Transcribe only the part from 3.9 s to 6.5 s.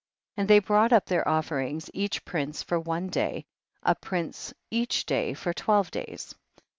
prince each day for twelve days.